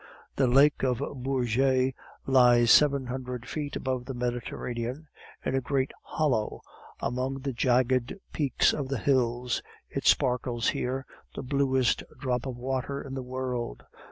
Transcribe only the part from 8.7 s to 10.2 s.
of the hills; it